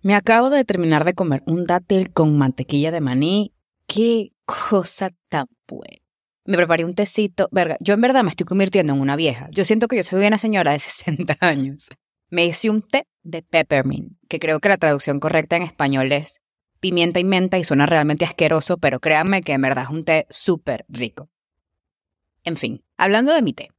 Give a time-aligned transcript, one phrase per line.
[0.00, 3.52] Me acabo de terminar de comer un dátil con mantequilla de maní.
[3.88, 5.98] ¡Qué cosa tan buena!
[6.44, 7.48] Me preparé un tecito.
[7.50, 9.48] Verga, yo en verdad me estoy convirtiendo en una vieja.
[9.50, 11.88] Yo siento que yo soy una señora de 60 años.
[12.30, 16.42] Me hice un té de peppermint, que creo que la traducción correcta en español es
[16.78, 20.26] pimienta y menta y suena realmente asqueroso, pero créanme que en verdad es un té
[20.30, 21.28] súper rico.
[22.44, 23.72] En fin, hablando de mi té,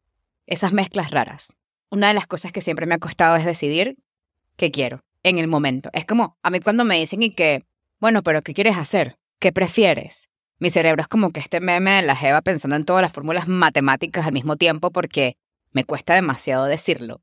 [0.47, 1.53] esas mezclas raras.
[1.89, 3.97] Una de las cosas que siempre me ha costado es decidir
[4.57, 5.89] qué quiero en el momento.
[5.93, 7.65] Es como a mí cuando me dicen y que,
[7.99, 9.17] bueno, pero ¿qué quieres hacer?
[9.39, 10.29] ¿Qué prefieres?
[10.59, 13.47] Mi cerebro es como que este meme de la jeva pensando en todas las fórmulas
[13.47, 15.37] matemáticas al mismo tiempo porque
[15.71, 17.21] me cuesta demasiado decirlo.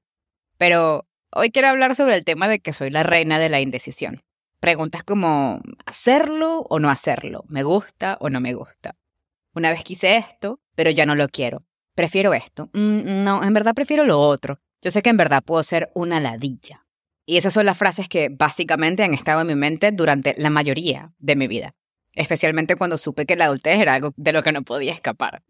[0.57, 4.23] Pero hoy quiero hablar sobre el tema de que soy la reina de la indecisión.
[4.61, 7.45] Preguntas como, ¿hacerlo o no hacerlo?
[7.49, 8.97] ¿Me gusta o no me gusta?
[9.55, 11.65] Una vez quise esto, pero ya no lo quiero.
[11.95, 12.71] Prefiero esto.
[12.73, 14.61] Mm, no, en verdad prefiero lo otro.
[14.81, 16.86] Yo sé que en verdad puedo ser una ladilla.
[17.27, 21.13] Y esas son las frases que básicamente han estado en mi mente durante la mayoría
[21.19, 21.75] de mi vida,
[22.13, 25.43] especialmente cuando supe que la adultez era algo de lo que no podía escapar.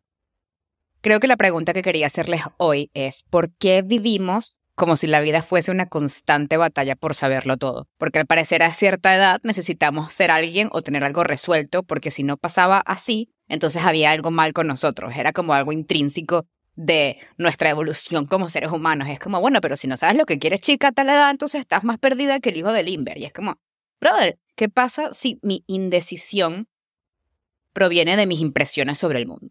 [1.02, 5.20] Creo que la pregunta que quería hacerles hoy es, ¿por qué vivimos como si la
[5.20, 7.88] vida fuese una constante batalla por saberlo todo?
[7.98, 12.22] Porque al parecer a cierta edad necesitamos ser alguien o tener algo resuelto, porque si
[12.22, 17.70] no pasaba así, entonces había algo mal con nosotros, era como algo intrínseco de nuestra
[17.70, 19.08] evolución como seres humanos.
[19.08, 21.60] Es como, bueno, pero si no sabes lo que quieres chica a tal edad, entonces
[21.60, 23.18] estás más perdida que el hijo de Limber.
[23.18, 23.58] Y es como,
[24.00, 26.68] brother, ¿qué pasa si mi indecisión
[27.72, 29.48] proviene de mis impresiones sobre el mundo?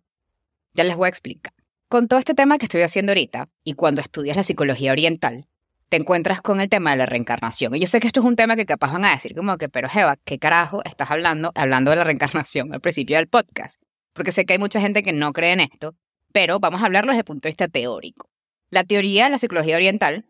[0.73, 1.53] Ya les voy a explicar.
[1.87, 5.47] Con todo este tema que estoy haciendo ahorita, y cuando estudias la psicología oriental,
[5.89, 7.75] te encuentras con el tema de la reencarnación.
[7.75, 9.69] Y yo sé que esto es un tema que capaz van a decir como que,
[9.69, 13.81] pero Jeva, ¿qué carajo estás hablando hablando de la reencarnación al principio del podcast?
[14.13, 15.95] Porque sé que hay mucha gente que no cree en esto
[16.35, 18.29] pero vamos a hablarlo desde el punto de vista teórico.
[18.69, 20.25] La teoría de la psicología oriental,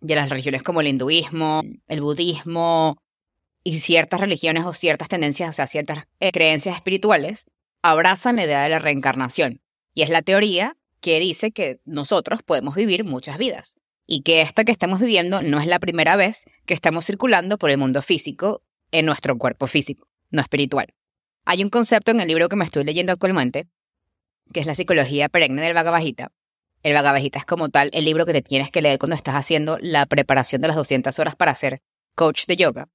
[0.00, 3.00] de las religiones como el hinduismo, el budismo
[3.62, 7.46] y ciertas religiones o ciertas tendencias, o sea, ciertas eh, creencias espirituales,
[7.80, 9.62] abrazan la idea de la reencarnación.
[9.94, 13.76] Y es la teoría que dice que nosotros podemos vivir muchas vidas
[14.08, 17.70] y que esta que estamos viviendo no es la primera vez que estamos circulando por
[17.70, 20.88] el mundo físico en nuestro cuerpo físico, no espiritual.
[21.44, 23.68] Hay un concepto en el libro que me estoy leyendo actualmente
[24.52, 26.02] que es la psicología perenne del Bhagavad
[26.82, 29.78] El Bhagavad es como tal el libro que te tienes que leer cuando estás haciendo
[29.80, 31.82] la preparación de las 200 horas para ser
[32.14, 32.88] coach de yoga.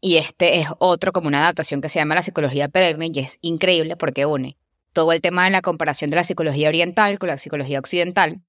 [0.00, 3.38] Y este es otro como una adaptación que se llama la psicología perenne y es
[3.40, 4.56] increíble porque une
[4.94, 8.40] todo el tema de la comparación de la psicología oriental con la psicología occidental,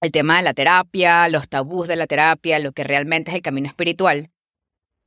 [0.00, 3.42] el tema de la terapia, los tabús de la terapia, lo que realmente es el
[3.42, 4.30] camino espiritual.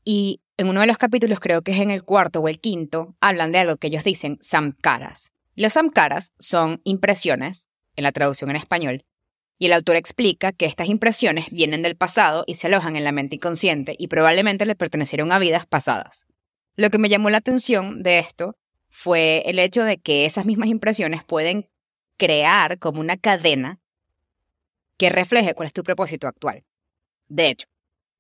[0.04, 3.16] Y en uno de los capítulos, creo que es en el cuarto o el quinto,
[3.22, 8.56] hablan de algo que ellos dicen samkaras, los samkaras son impresiones, en la traducción en
[8.56, 9.04] español,
[9.60, 13.12] y el autor explica que estas impresiones vienen del pasado y se alojan en la
[13.12, 16.28] mente inconsciente y probablemente le pertenecieron a vidas pasadas.
[16.76, 18.56] Lo que me llamó la atención de esto
[18.90, 21.68] fue el hecho de que esas mismas impresiones pueden
[22.18, 23.80] crear como una cadena
[24.98, 26.64] que refleje cuál es tu propósito actual.
[27.30, 27.68] De hecho,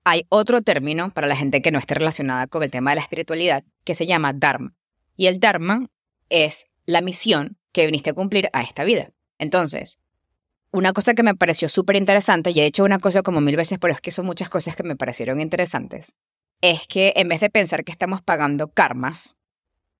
[0.03, 3.01] hay otro término para la gente que no esté relacionada con el tema de la
[3.01, 4.73] espiritualidad que se llama Dharma.
[5.15, 5.87] Y el Dharma
[6.29, 9.11] es la misión que viniste a cumplir a esta vida.
[9.37, 9.99] Entonces,
[10.71, 13.77] una cosa que me pareció súper interesante, y he hecho una cosa como mil veces,
[13.77, 16.15] pero es que son muchas cosas que me parecieron interesantes,
[16.61, 19.35] es que en vez de pensar que estamos pagando karmas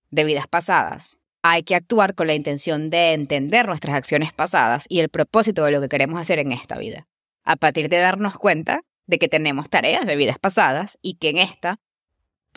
[0.10, 5.00] de vidas pasadas, hay que actuar con la intención de entender nuestras acciones pasadas y
[5.00, 7.08] el propósito de lo que queremos hacer en esta vida,
[7.44, 11.38] a partir de darnos cuenta de que tenemos tareas de vidas pasadas y que en
[11.38, 11.80] esta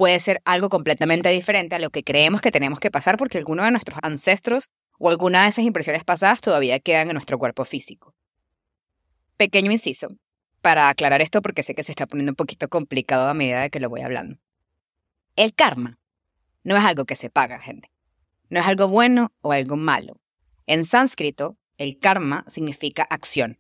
[0.01, 3.65] puede ser algo completamente diferente a lo que creemos que tenemos que pasar porque alguno
[3.65, 8.15] de nuestros ancestros o alguna de esas impresiones pasadas todavía quedan en nuestro cuerpo físico.
[9.37, 10.09] Pequeño inciso,
[10.63, 13.79] para aclarar esto porque sé que se está poniendo un poquito complicado a medida que
[13.79, 14.39] lo voy hablando.
[15.37, 15.99] El karma
[16.65, 17.91] no es algo que se paga, gente.
[18.49, 20.19] No es algo bueno o algo malo.
[20.67, 23.59] En sánscrito, el karma significa acción.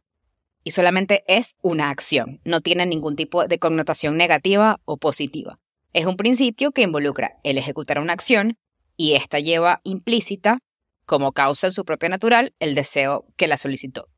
[0.64, 5.58] Y solamente es una acción, no tiene ningún tipo de connotación negativa o positiva.
[5.92, 8.56] Es un principio que involucra el ejecutar una acción
[8.96, 10.58] y esta lleva implícita,
[11.04, 14.08] como causa en su propia natural, el deseo que la solicitó.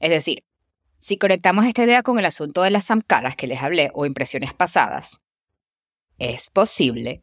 [0.00, 0.44] Es decir,
[0.98, 4.52] si conectamos esta idea con el asunto de las samkaras que les hablé o impresiones
[4.52, 5.20] pasadas,
[6.18, 7.22] es posible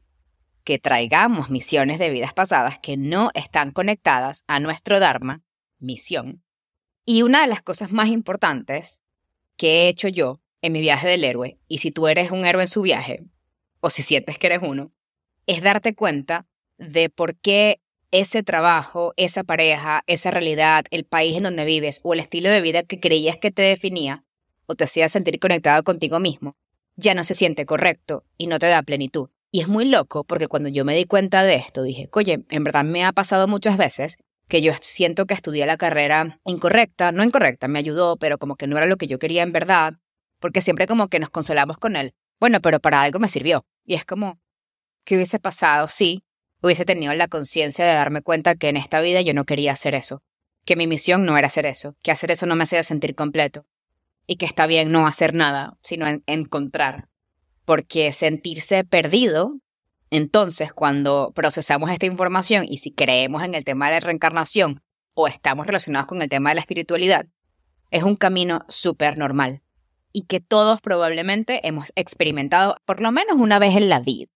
[0.63, 5.43] que traigamos misiones de vidas pasadas que no están conectadas a nuestro Dharma,
[5.79, 6.43] misión.
[7.05, 9.01] Y una de las cosas más importantes
[9.57, 12.63] que he hecho yo en mi viaje del héroe, y si tú eres un héroe
[12.63, 13.25] en su viaje,
[13.81, 14.91] o si sientes que eres uno,
[15.47, 16.47] es darte cuenta
[16.77, 17.81] de por qué
[18.11, 22.61] ese trabajo, esa pareja, esa realidad, el país en donde vives o el estilo de
[22.61, 24.23] vida que creías que te definía
[24.65, 26.55] o te hacía sentir conectado contigo mismo,
[26.95, 29.29] ya no se siente correcto y no te da plenitud.
[29.51, 32.63] Y es muy loco porque cuando yo me di cuenta de esto, dije, oye, en
[32.63, 34.17] verdad me ha pasado muchas veces
[34.47, 38.67] que yo siento que estudié la carrera incorrecta, no incorrecta, me ayudó, pero como que
[38.67, 39.93] no era lo que yo quería en verdad,
[40.39, 42.13] porque siempre como que nos consolamos con él.
[42.39, 43.65] Bueno, pero para algo me sirvió.
[43.85, 44.39] Y es como,
[45.03, 46.23] ¿qué hubiese pasado si
[46.61, 49.95] hubiese tenido la conciencia de darme cuenta que en esta vida yo no quería hacer
[49.95, 50.23] eso?
[50.65, 53.65] Que mi misión no era hacer eso, que hacer eso no me hacía sentir completo.
[54.27, 57.09] Y que está bien no hacer nada, sino encontrar.
[57.65, 59.59] Porque sentirse perdido,
[60.11, 64.83] entonces cuando procesamos esta información y si creemos en el tema de la reencarnación
[65.13, 67.25] o estamos relacionados con el tema de la espiritualidad,
[67.89, 69.61] es un camino súper normal
[70.13, 74.27] y que todos probablemente hemos experimentado por lo menos una vez en la vida.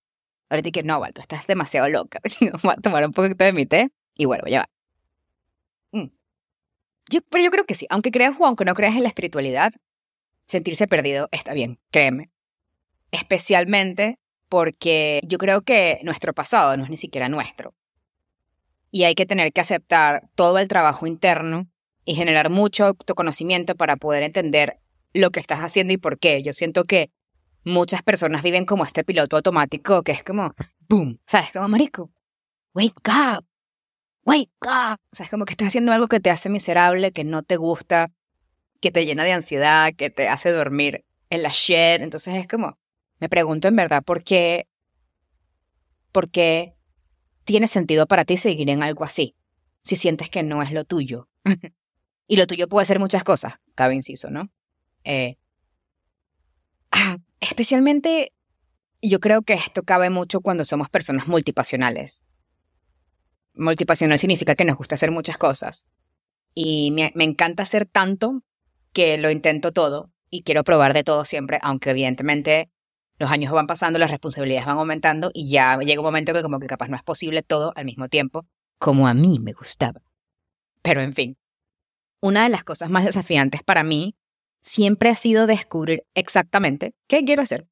[0.50, 2.20] Ahorita que no, Waldo, estás demasiado loca.
[2.64, 4.70] Voy a tomar un poquito de mi té y vuelvo, ya va.
[5.92, 6.12] Mm.
[7.10, 9.74] Yo, pero yo creo que sí, aunque creas o aunque no creas en la espiritualidad,
[10.46, 12.32] sentirse perdido está bien, créeme.
[13.12, 14.20] Especialmente
[14.50, 17.74] porque yo creo que nuestro pasado no es ni siquiera nuestro.
[18.92, 21.68] Y hay que tener que aceptar todo el trabajo interno
[22.06, 24.80] y generar mucho autoconocimiento para poder entender
[25.16, 26.42] lo que estás haciendo y por qué.
[26.42, 27.12] Yo siento que
[27.64, 30.54] muchas personas viven como este piloto automático que es como,
[30.88, 31.52] boom, ¿sabes?
[31.52, 32.12] Como marico,
[32.74, 33.46] wake up,
[34.26, 35.00] wake up.
[35.12, 37.56] O sea, es como que estás haciendo algo que te hace miserable, que no te
[37.56, 38.12] gusta,
[38.82, 42.02] que te llena de ansiedad, que te hace dormir en la shit.
[42.02, 42.78] Entonces es como,
[43.20, 44.68] me pregunto en verdad por qué,
[46.12, 46.76] por qué
[47.46, 49.36] tiene sentido para ti seguir en algo así,
[49.82, 51.30] si sientes que no es lo tuyo.
[52.28, 54.50] y lo tuyo puede ser muchas cosas, cabe inciso, ¿no?
[55.06, 55.38] Eh,
[56.92, 58.34] ah, especialmente,
[59.02, 62.22] yo creo que esto cabe mucho cuando somos personas multipasionales.
[63.54, 65.88] Multipasional significa que nos gusta hacer muchas cosas.
[66.54, 68.44] Y me, me encanta hacer tanto
[68.92, 72.70] que lo intento todo y quiero probar de todo siempre, aunque evidentemente
[73.18, 76.60] los años van pasando, las responsabilidades van aumentando y ya llega un momento que como
[76.60, 78.46] que capaz no es posible todo al mismo tiempo,
[78.78, 80.02] como a mí me gustaba.
[80.82, 81.38] Pero en fin,
[82.20, 84.16] una de las cosas más desafiantes para mí
[84.66, 87.68] siempre ha sido descubrir exactamente qué quiero hacer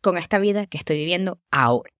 [0.00, 1.90] con esta vida que estoy viviendo ahora.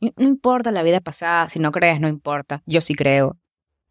[0.00, 2.62] No importa la vida pasada, si no crees, no importa.
[2.64, 3.38] Yo sí creo.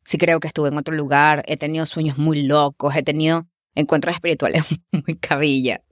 [0.03, 4.15] Sí creo que estuve en otro lugar, he tenido sueños muy locos, he tenido encuentros
[4.15, 4.63] espirituales
[5.05, 5.83] muy cabilla.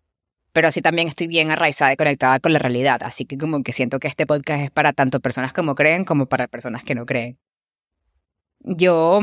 [0.53, 3.03] Pero sí también estoy bien arraizada y conectada con la realidad.
[3.03, 6.27] Así que como que siento que este podcast es para tanto personas como creen como
[6.27, 7.37] para personas que no creen.
[8.59, 9.19] Yo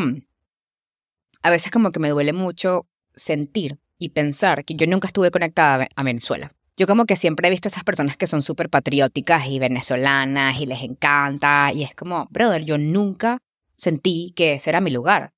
[1.43, 5.89] a veces como que me duele mucho sentir y pensar que yo nunca estuve conectada
[5.95, 6.53] a Venezuela.
[6.77, 10.61] Yo como que siempre he visto a estas personas que son súper patrióticas y venezolanas
[10.61, 13.39] y les encanta y es como, brother, yo nunca
[13.77, 15.33] sentí que ese era mi lugar.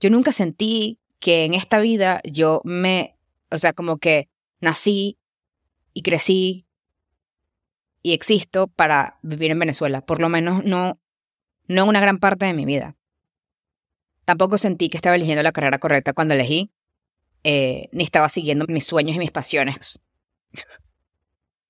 [0.00, 3.16] Yo nunca sentí que en esta vida yo me,
[3.50, 4.28] o sea, como que
[4.60, 5.18] nací
[5.92, 6.66] y crecí
[8.02, 10.98] y existo para vivir en Venezuela, por lo menos no,
[11.68, 12.96] no una gran parte de mi vida.
[14.24, 16.70] Tampoco sentí que estaba eligiendo la carrera correcta cuando elegí
[17.42, 20.00] eh, ni estaba siguiendo mis sueños y mis pasiones.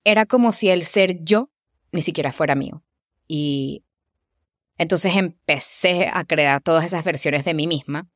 [0.05, 1.51] Era como si el ser yo
[1.93, 2.83] ni siquiera fuera mío.
[3.29, 3.85] Y
[4.79, 8.09] entonces empecé a crear todas esas versiones de mí misma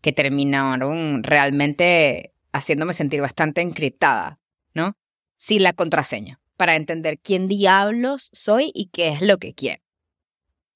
[0.00, 4.40] que terminaron realmente haciéndome sentir bastante encriptada,
[4.74, 4.96] ¿no?
[5.36, 9.82] Sin la contraseña, para entender quién diablos soy y qué es lo que quiero.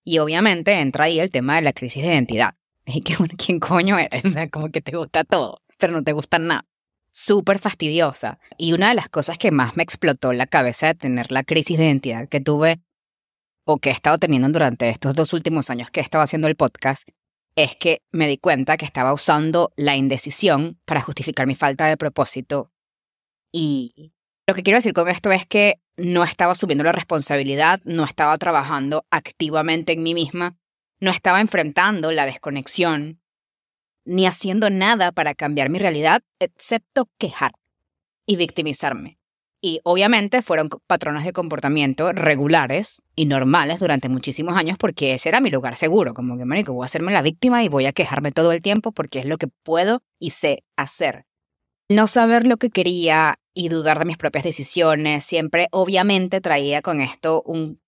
[0.04, 2.54] Y obviamente entra ahí el tema de la crisis de identidad.
[3.37, 4.23] ¿quién coño eres?
[4.50, 6.66] Como que te gusta todo pero no te gustan nada.
[7.11, 8.38] Súper fastidiosa.
[8.59, 11.78] Y una de las cosas que más me explotó la cabeza de tener la crisis
[11.78, 12.81] de identidad que tuve
[13.64, 16.57] o que he estado teniendo durante estos dos últimos años que he estado haciendo el
[16.57, 17.09] podcast
[17.57, 21.97] es que me di cuenta que estaba usando la indecisión para justificar mi falta de
[21.97, 22.73] propósito.
[23.52, 24.12] Y
[24.47, 28.37] lo que quiero decir con esto es que no estaba asumiendo la responsabilidad, no estaba
[28.38, 30.57] trabajando activamente en mí misma,
[31.00, 33.21] no estaba enfrentando la desconexión
[34.04, 37.52] ni haciendo nada para cambiar mi realidad, excepto quejar
[38.26, 39.18] y victimizarme.
[39.61, 45.40] Y obviamente fueron patrones de comportamiento regulares y normales durante muchísimos años porque ese era
[45.40, 48.30] mi lugar seguro, como que, marico, voy a hacerme la víctima y voy a quejarme
[48.30, 51.25] todo el tiempo porque es lo que puedo y sé hacer.
[51.88, 57.00] No saber lo que quería y dudar de mis propias decisiones siempre obviamente traía con
[57.00, 57.80] esto un,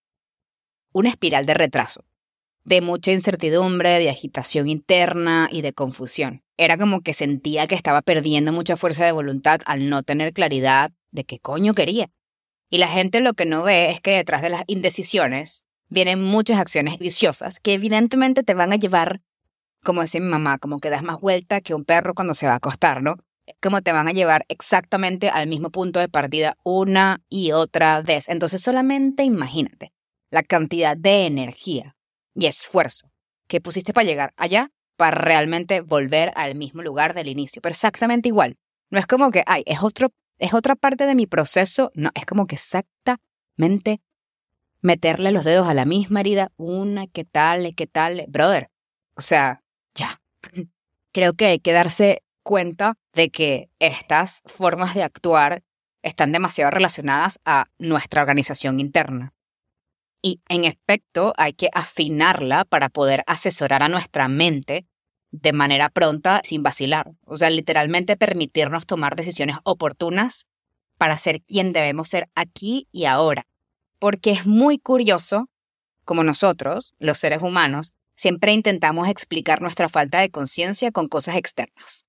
[0.93, 2.07] una espiral de retraso
[2.67, 6.43] de mucha incertidumbre, de agitación interna y de confusión.
[6.57, 10.91] Era como que sentía que estaba perdiendo mucha fuerza de voluntad al no tener claridad
[11.13, 12.11] de qué coño quería.
[12.69, 16.59] Y la gente lo que no ve es que detrás de las indecisiones vienen muchas
[16.59, 19.21] acciones viciosas que evidentemente te van a llevar,
[19.85, 22.55] como decía mi mamá, como que das más vuelta que un perro cuando se va
[22.55, 23.15] a acostar, ¿no?
[23.63, 28.29] como te van a llevar exactamente al mismo punto de partida una y otra vez.
[28.29, 29.93] Entonces solamente imagínate
[30.33, 31.96] la cantidad de energía
[32.37, 33.11] y esfuerzo
[33.49, 38.29] que pusiste para llegar allá para realmente volver al mismo lugar del inicio, pero exactamente
[38.29, 38.57] igual.
[38.91, 42.27] No es como que, ay, es otro es otra parte de mi proceso, no, es
[42.27, 44.01] como que exactamente
[44.83, 48.71] meterle los dedos a la misma herida, una, qué tal, qué tal, brother.
[49.17, 49.63] O sea,
[49.95, 50.21] ya.
[51.13, 55.63] Creo que hay que darse cuenta de que estas formas de actuar
[56.03, 59.33] están demasiado relacionadas a nuestra organización interna.
[60.23, 64.87] Y en efecto, hay que afinarla para poder asesorar a nuestra mente
[65.31, 67.13] de manera pronta, sin vacilar.
[67.25, 70.47] O sea, literalmente permitirnos tomar decisiones oportunas
[70.99, 73.47] para ser quien debemos ser aquí y ahora.
[73.99, 75.49] Porque es muy curioso
[76.05, 82.07] como nosotros, los seres humanos, siempre intentamos explicar nuestra falta de conciencia con cosas externas.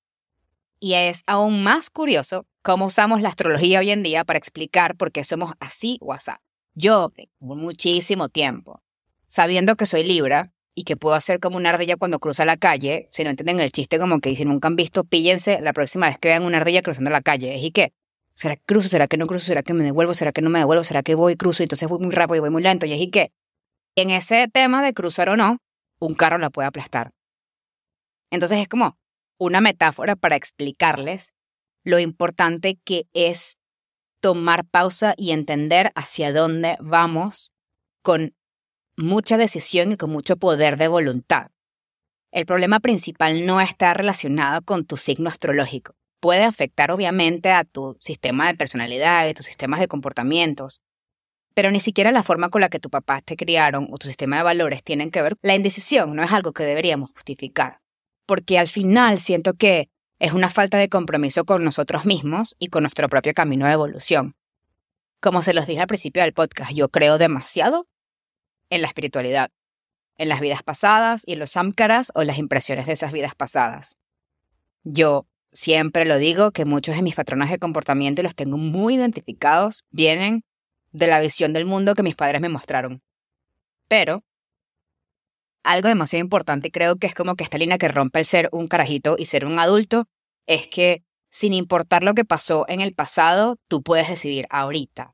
[0.79, 5.11] Y es aún más curioso cómo usamos la astrología hoy en día para explicar por
[5.11, 6.31] qué somos así o así.
[6.79, 8.83] Yo, muchísimo tiempo,
[9.25, 13.07] sabiendo que soy Libra, y que puedo hacer como una ardilla cuando cruza la calle.
[13.09, 16.19] Si no entienden el chiste, como que dicen, nunca han visto, píllense la próxima vez
[16.19, 17.57] que vean una ardilla cruzando la calle.
[17.57, 17.93] ¿Y qué?
[18.35, 18.87] ¿Será que cruzo?
[18.87, 19.47] ¿Será que no cruzo?
[19.47, 20.13] ¿Será que me devuelvo?
[20.13, 20.83] ¿Será que no me devuelvo?
[20.83, 22.85] ¿Será que voy, cruzo y entonces voy muy rápido y voy muy lento?
[22.85, 23.31] ¿Y qué?
[23.95, 25.57] En ese tema de cruzar o no,
[25.97, 27.11] un carro la puede aplastar.
[28.29, 28.99] Entonces es como
[29.39, 31.33] una metáfora para explicarles
[31.83, 33.57] lo importante que es
[34.19, 37.53] tomar pausa y entender hacia dónde vamos
[38.01, 38.35] con
[38.97, 41.51] mucha decisión y con mucho poder de voluntad.
[42.31, 45.95] El problema principal no está relacionado con tu signo astrológico.
[46.19, 50.81] Puede afectar obviamente a tu sistema de personalidad, a tus sistemas de comportamientos,
[51.53, 54.37] pero ni siquiera la forma con la que tu papá te criaron o tu sistema
[54.37, 55.35] de valores tienen que ver.
[55.41, 57.81] La indecisión no es algo que deberíamos justificar,
[58.25, 62.83] porque al final siento que es una falta de compromiso con nosotros mismos y con
[62.83, 64.35] nuestro propio camino de evolución.
[65.19, 67.87] Como se los dije al principio del podcast, yo creo demasiado
[68.69, 69.51] en la espiritualidad,
[70.17, 73.97] en las vidas pasadas y en los samkaras o las impresiones de esas vidas pasadas.
[74.83, 78.95] Yo siempre lo digo que muchos de mis patrones de comportamiento, y los tengo muy
[78.95, 80.43] identificados, vienen
[80.91, 83.01] de la visión del mundo que mis padres me mostraron.
[83.87, 84.23] Pero
[85.67, 88.67] algo demasiado importante, creo que es como que esta línea que rompe el ser un
[88.67, 90.07] carajito y ser un adulto,
[90.47, 95.13] es que sin importar lo que pasó en el pasado, tú puedes decidir ahorita,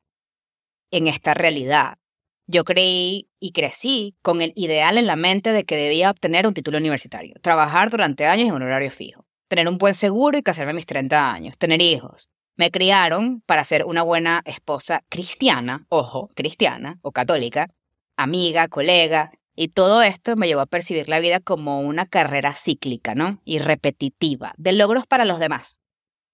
[0.92, 1.98] en esta realidad,
[2.46, 6.54] yo creí y crecí con el ideal en la mente de que debía obtener un
[6.54, 10.72] título universitario, trabajar durante años en un horario fijo, tener un buen seguro y casarme
[10.72, 12.30] a mis 30 años, tener hijos.
[12.56, 17.70] Me criaron para ser una buena esposa cristiana, ojo, cristiana o católica,
[18.16, 23.16] amiga, colega, y todo esto me llevó a percibir la vida como una carrera cíclica,
[23.16, 23.42] ¿no?
[23.46, 25.80] Y repetitiva, de logros para los demás,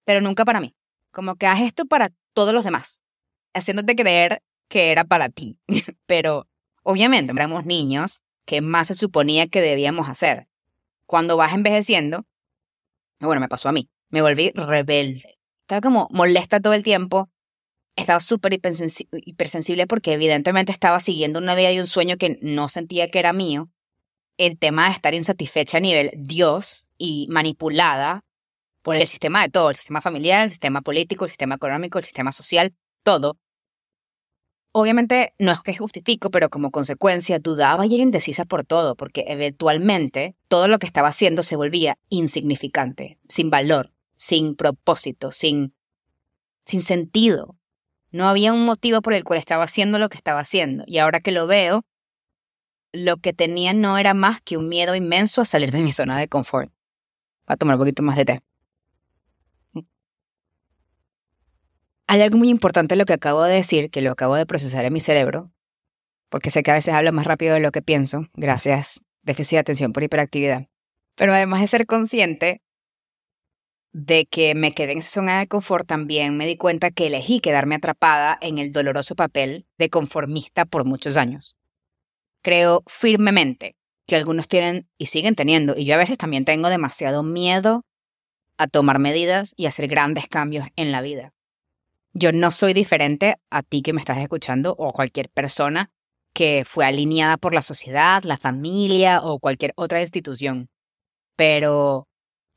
[0.04, 0.74] pero nunca para mí.
[1.10, 3.00] Como que haz esto para todos los demás,
[3.52, 5.58] haciéndote creer que era para ti.
[6.06, 6.46] Pero
[6.82, 10.46] obviamente éramos niños, ¿qué más se suponía que debíamos hacer?
[11.06, 12.24] Cuando vas envejeciendo,
[13.18, 15.38] bueno, me pasó a mí, me volví rebelde.
[15.62, 17.28] Estaba como molesta todo el tiempo.
[17.96, 23.10] Estaba súper hipersensible porque evidentemente estaba siguiendo una vida y un sueño que no sentía
[23.10, 23.68] que era mío.
[24.38, 28.24] El tema de estar insatisfecha a nivel Dios y manipulada
[28.82, 32.04] por el sistema de todo, el sistema familiar, el sistema político, el sistema económico, el
[32.04, 33.38] sistema social, todo.
[34.72, 39.24] Obviamente no es que justifico, pero como consecuencia dudaba y era indecisa por todo, porque
[39.26, 45.74] eventualmente todo lo que estaba haciendo se volvía insignificante, sin valor, sin propósito, sin,
[46.64, 47.56] sin sentido.
[48.12, 50.84] No había un motivo por el cual estaba haciendo lo que estaba haciendo.
[50.86, 51.84] Y ahora que lo veo,
[52.92, 56.18] lo que tenía no era más que un miedo inmenso a salir de mi zona
[56.18, 56.70] de confort.
[57.46, 58.42] Voy a tomar un poquito más de té.
[62.06, 64.84] Hay algo muy importante en lo que acabo de decir, que lo acabo de procesar
[64.84, 65.52] en mi cerebro,
[66.28, 69.60] porque sé que a veces hablo más rápido de lo que pienso, gracias, déficit de
[69.60, 70.66] atención por hiperactividad.
[71.14, 72.62] Pero además de ser consciente
[73.92, 77.40] de que me quedé en esa zona de confort, también me di cuenta que elegí
[77.40, 81.56] quedarme atrapada en el doloroso papel de conformista por muchos años.
[82.42, 87.22] Creo firmemente que algunos tienen y siguen teniendo, y yo a veces también tengo demasiado
[87.22, 87.84] miedo
[88.58, 91.32] a tomar medidas y hacer grandes cambios en la vida.
[92.12, 95.90] Yo no soy diferente a ti que me estás escuchando o a cualquier persona
[96.32, 100.68] que fue alineada por la sociedad, la familia o cualquier otra institución.
[101.36, 102.08] Pero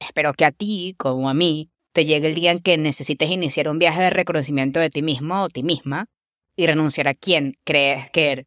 [0.06, 3.70] espero que a ti, como a mí, te llegue el día en que necesites iniciar
[3.70, 6.08] un viaje de reconocimiento de ti mismo o ti misma
[6.56, 8.46] y renunciar a quien crees que eres.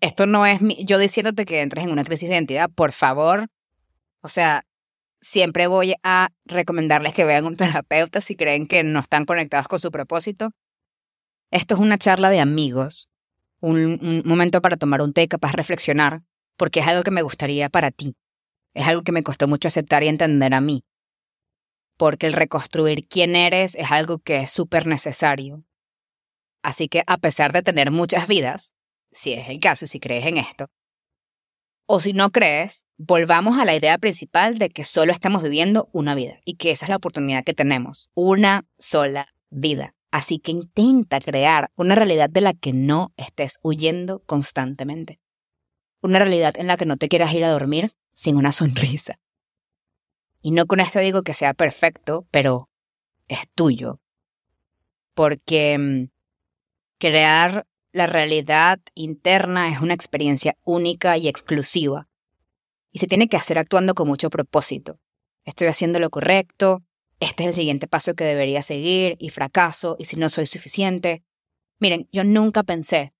[0.00, 3.48] Esto no es yo diciéndote que entres en una crisis de identidad, por favor.
[4.20, 4.66] O sea,
[5.20, 9.78] siempre voy a recomendarles que vean un terapeuta si creen que no están conectados con
[9.78, 10.50] su propósito.
[11.50, 13.08] Esto es una charla de amigos,
[13.60, 16.22] un, un momento para tomar un té capaz reflexionar,
[16.56, 18.14] porque es algo que me gustaría para ti.
[18.78, 20.84] Es algo que me costó mucho aceptar y entender a mí.
[21.96, 25.64] Porque el reconstruir quién eres es algo que es súper necesario.
[26.62, 28.72] Así que a pesar de tener muchas vidas,
[29.10, 30.70] si es el caso y si crees en esto,
[31.86, 36.14] o si no crees, volvamos a la idea principal de que solo estamos viviendo una
[36.14, 39.96] vida y que esa es la oportunidad que tenemos, una sola vida.
[40.12, 45.18] Así que intenta crear una realidad de la que no estés huyendo constantemente.
[46.00, 49.20] Una realidad en la que no te quieras ir a dormir sin una sonrisa.
[50.42, 52.68] Y no con esto digo que sea perfecto, pero
[53.28, 54.00] es tuyo.
[55.14, 56.10] Porque mm,
[56.98, 62.08] crear la realidad interna es una experiencia única y exclusiva
[62.90, 64.98] y se tiene que hacer actuando con mucho propósito.
[65.44, 66.82] Estoy haciendo lo correcto,
[67.20, 71.22] este es el siguiente paso que debería seguir y fracaso y si no soy suficiente.
[71.78, 73.12] Miren, yo nunca pensé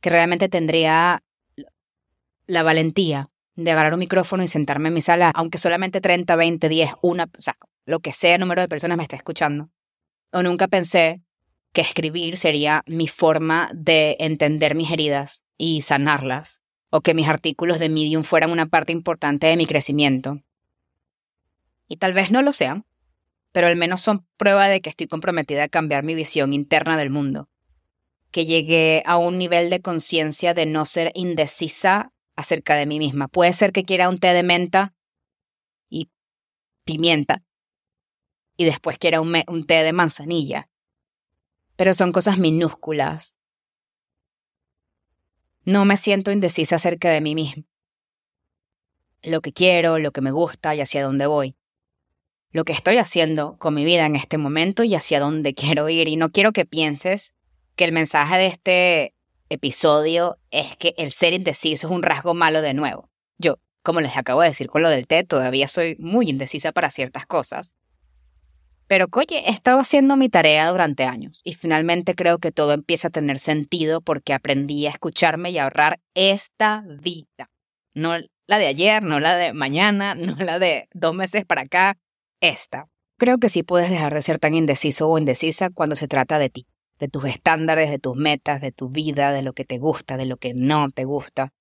[0.00, 1.22] que realmente tendría
[2.46, 6.68] la valentía de agarrar un micrófono y sentarme en mi sala, aunque solamente 30, 20,
[6.68, 7.54] 10, una, o sea,
[7.84, 9.70] lo que sea número de personas me esté escuchando.
[10.32, 11.22] O nunca pensé
[11.72, 17.78] que escribir sería mi forma de entender mis heridas y sanarlas, o que mis artículos
[17.78, 20.40] de Medium fueran una parte importante de mi crecimiento.
[21.88, 22.84] Y tal vez no lo sean,
[23.52, 27.10] pero al menos son prueba de que estoy comprometida a cambiar mi visión interna del
[27.10, 27.48] mundo,
[28.30, 33.28] que llegué a un nivel de conciencia de no ser indecisa acerca de mí misma.
[33.28, 34.94] Puede ser que quiera un té de menta
[35.88, 36.10] y
[36.84, 37.44] pimienta,
[38.60, 40.68] y después quiera un, un té de manzanilla,
[41.76, 43.36] pero son cosas minúsculas.
[45.64, 47.64] No me siento indecisa acerca de mí mismo.
[49.22, 51.56] Lo que quiero, lo que me gusta y hacia dónde voy.
[52.50, 56.08] Lo que estoy haciendo con mi vida en este momento y hacia dónde quiero ir.
[56.08, 57.34] Y no quiero que pienses
[57.76, 59.14] que el mensaje de este
[59.50, 63.10] episodio es que el ser indeciso es un rasgo malo de nuevo.
[63.38, 66.90] Yo, como les acabo de decir con lo del té, todavía soy muy indecisa para
[66.90, 67.74] ciertas cosas.
[68.86, 73.08] Pero oye, he estado haciendo mi tarea durante años y finalmente creo que todo empieza
[73.08, 77.50] a tener sentido porque aprendí a escucharme y a ahorrar esta vida.
[77.94, 78.16] No
[78.48, 81.98] la de ayer, no la de mañana, no la de dos meses para acá,
[82.40, 82.88] esta.
[83.16, 86.50] Creo que sí puedes dejar de ser tan indeciso o indecisa cuando se trata de
[86.50, 86.66] ti,
[87.00, 90.26] de tus estándares, de tus metas, de tu vida, de lo que te gusta, de
[90.26, 91.52] lo que no te gusta.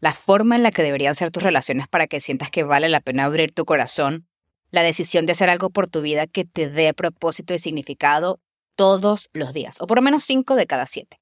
[0.00, 3.00] La forma en la que deberían ser tus relaciones para que sientas que vale la
[3.00, 4.28] pena abrir tu corazón
[4.70, 8.40] la decisión de hacer algo por tu vida que te dé propósito y significado
[8.74, 11.20] todos los días, o por lo menos cinco de cada siete.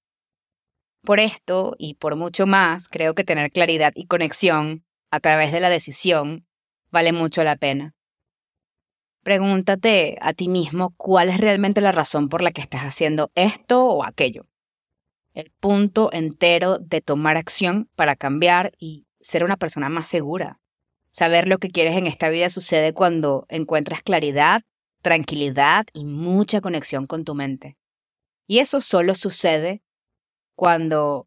[1.02, 5.60] Por esto y por mucho más, creo que tener claridad y conexión a través de
[5.60, 6.46] la decisión
[6.90, 7.95] vale mucho la pena.
[9.26, 13.84] Pregúntate a ti mismo cuál es realmente la razón por la que estás haciendo esto
[13.84, 14.46] o aquello.
[15.34, 20.60] El punto entero de tomar acción para cambiar y ser una persona más segura,
[21.16, 24.60] Saber lo que quieres en esta vida sucede cuando encuentras claridad,
[25.00, 27.78] tranquilidad y mucha conexión con tu mente.
[28.46, 29.82] Y eso solo sucede
[30.54, 31.26] cuando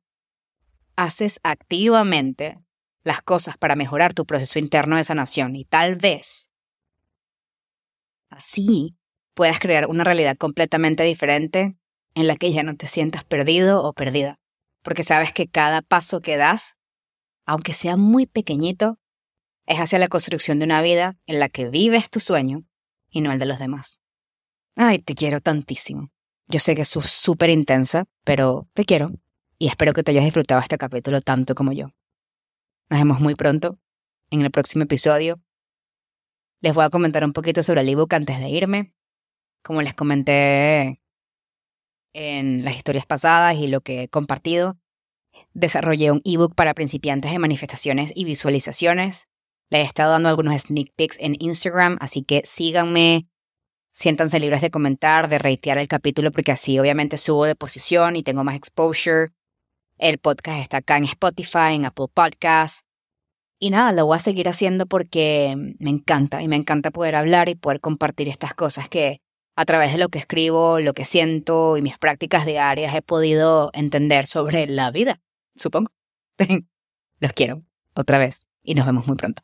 [0.96, 2.60] haces activamente
[3.04, 6.49] las cosas para mejorar tu proceso interno de sanación y tal vez
[8.40, 8.96] así
[9.34, 11.78] puedas crear una realidad completamente diferente
[12.16, 14.40] en la que ya no te sientas perdido o perdida,
[14.82, 16.78] porque sabes que cada paso que das,
[17.46, 18.98] aunque sea muy pequeñito,
[19.66, 22.64] es hacia la construcción de una vida en la que vives tu sueño
[23.10, 24.00] y no el de los demás.
[24.76, 26.12] Ay, te quiero tantísimo.
[26.48, 29.10] Yo sé que es súper intensa, pero te quiero
[29.58, 31.88] y espero que te hayas disfrutado este capítulo tanto como yo.
[32.90, 33.78] Nos vemos muy pronto
[34.32, 35.40] en el próximo episodio.
[36.62, 38.94] Les voy a comentar un poquito sobre el ebook antes de irme.
[39.64, 41.02] Como les comenté
[42.14, 44.78] en las historias pasadas y lo que he compartido,
[45.54, 49.28] desarrollé un ebook para principiantes de manifestaciones y visualizaciones
[49.70, 53.28] le he estado dando algunos sneak peeks en Instagram, así que síganme,
[53.92, 58.24] siéntanse libres de comentar, de reitear el capítulo, porque así obviamente subo de posición y
[58.24, 59.30] tengo más exposure.
[59.98, 62.84] El podcast está acá en Spotify, en Apple Podcasts.
[63.60, 67.50] Y nada, lo voy a seguir haciendo porque me encanta y me encanta poder hablar
[67.50, 69.22] y poder compartir estas cosas que
[69.58, 73.70] a través de lo que escribo, lo que siento y mis prácticas diarias he podido
[73.74, 75.20] entender sobre la vida,
[75.56, 75.92] supongo.
[77.20, 79.42] Los quiero, otra vez, y nos vemos muy pronto.